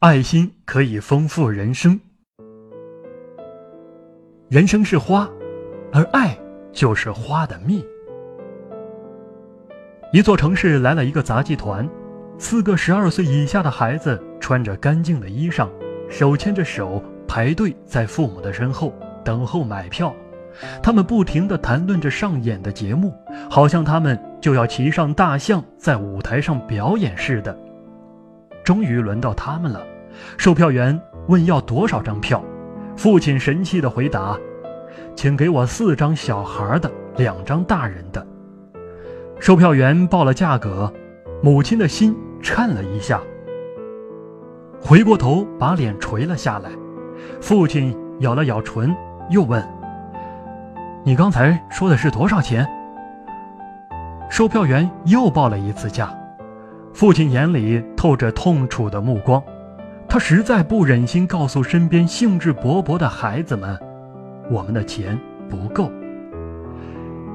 [0.00, 1.98] 爱心可以丰富人生。
[4.48, 5.28] 人生是花，
[5.92, 6.38] 而爱
[6.72, 7.84] 就是花的蜜。
[10.12, 11.88] 一座城市来了一个杂技团，
[12.38, 15.68] 四个十二岁以下的孩子穿着干净的衣裳，
[16.08, 18.94] 手牵着手排队在父母的身后
[19.24, 20.14] 等候买票。
[20.80, 23.12] 他们不停地谈论着上演的节目，
[23.50, 27.58] 好像他们就要骑上大象在舞台上表演似的。
[28.68, 29.82] 终于轮到他们了，
[30.36, 32.44] 售票员问要多少张票。
[32.98, 34.36] 父亲神气地回答
[35.16, 38.26] ：“请给我四张小孩的，两张大人的。”
[39.40, 40.92] 售票员报了价格，
[41.42, 43.22] 母亲的心颤了一下，
[44.78, 46.68] 回过头把脸垂了下来。
[47.40, 48.94] 父亲咬了咬唇，
[49.30, 49.66] 又问
[51.04, 52.68] ：“你刚才说的是多少钱？”
[54.28, 56.12] 售票员又报了一次价，
[56.98, 59.40] 父亲眼里透着痛楚的目光。
[60.08, 63.78] 他实在不忍心告诉身边兴致勃勃的孩子们，
[64.50, 65.16] 我们的钱
[65.48, 65.92] 不够。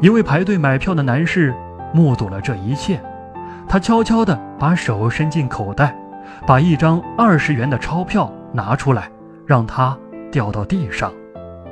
[0.02, 1.56] 一位排队买票的男士
[1.94, 3.02] 目睹了这一切，
[3.66, 5.97] 他悄悄地把手伸进口袋，
[6.45, 9.09] 把一张二十元的钞票拿出来，
[9.45, 9.97] 让它
[10.30, 11.09] 掉到地上，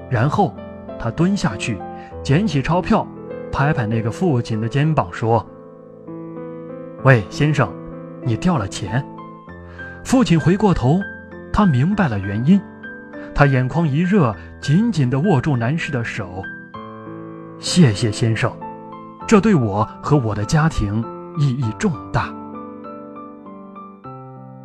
[0.09, 0.56] 然后
[0.97, 1.78] 他蹲下去，
[2.23, 3.06] 捡起钞票，
[3.52, 5.45] 拍拍那个父亲的肩膀，说
[7.03, 7.69] ：“喂，先生，
[8.23, 9.05] 你掉了钱。”
[10.03, 11.00] 父亲回过头，
[11.53, 12.59] 他明白了原因，
[13.36, 16.44] 他眼眶一热，紧紧地握住男士的手。
[17.59, 18.52] 谢谢先生，
[19.28, 21.03] 这对我和我的家庭
[21.38, 22.33] 意义重大。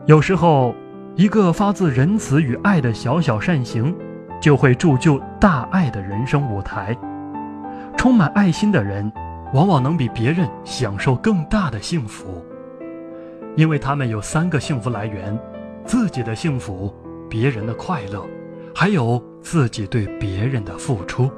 [0.07, 0.75] 有时候，
[1.15, 3.95] 一个发自仁慈与爱的小小善行，
[4.41, 6.97] 就会铸就大爱的人生舞台。
[7.97, 9.13] 充满爱心的人，
[9.53, 12.43] 往往能比别人享受更大的幸福。
[13.57, 15.37] 因为他们有三个幸福来源：
[15.85, 16.95] 自己的幸福、
[17.29, 18.25] 别人的快乐，
[18.75, 21.31] 还有自己对别人的付出。